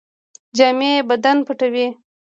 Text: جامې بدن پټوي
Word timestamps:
جامې 0.57 0.91
بدن 1.09 1.37
پټوي 1.47 1.87